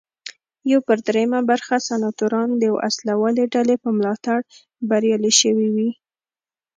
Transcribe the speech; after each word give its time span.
یو 0.71 0.79
پر 0.87 0.97
درېیمه 1.07 1.39
برخه 1.51 1.75
سناتوران 1.87 2.49
د 2.57 2.63
وسله 2.77 3.13
والې 3.21 3.45
ډلې 3.53 3.75
په 3.83 3.89
ملاتړ 3.97 4.39
بریالي 4.89 5.33
شوي 5.41 5.67
وي. 5.75 5.89